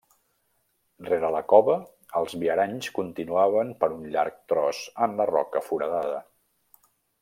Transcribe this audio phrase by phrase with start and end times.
[1.09, 1.75] Rere la cova
[2.21, 6.23] els viaranys continuaven per un llarg tros en la roca foradada.